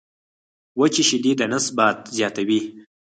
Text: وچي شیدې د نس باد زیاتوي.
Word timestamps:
وچي 0.79 1.03
شیدې 1.09 1.31
د 1.37 1.41
نس 1.51 1.65
باد 1.77 1.97
زیاتوي. 2.17 2.59